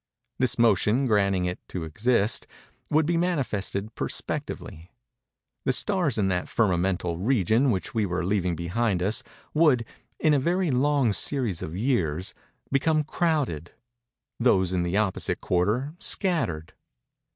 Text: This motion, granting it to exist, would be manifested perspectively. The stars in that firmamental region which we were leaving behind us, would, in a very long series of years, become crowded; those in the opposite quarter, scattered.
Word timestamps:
This 0.39 0.57
motion, 0.57 1.05
granting 1.05 1.45
it 1.45 1.59
to 1.67 1.83
exist, 1.83 2.47
would 2.89 3.05
be 3.05 3.17
manifested 3.17 3.93
perspectively. 3.93 4.89
The 5.63 5.73
stars 5.73 6.17
in 6.17 6.27
that 6.29 6.47
firmamental 6.47 7.17
region 7.19 7.69
which 7.69 7.93
we 7.93 8.07
were 8.07 8.25
leaving 8.25 8.55
behind 8.55 9.03
us, 9.03 9.21
would, 9.53 9.85
in 10.19 10.33
a 10.33 10.39
very 10.39 10.71
long 10.71 11.13
series 11.13 11.61
of 11.61 11.77
years, 11.77 12.33
become 12.71 13.03
crowded; 13.03 13.73
those 14.39 14.73
in 14.73 14.81
the 14.81 14.97
opposite 14.97 15.39
quarter, 15.39 15.93
scattered. 15.99 16.73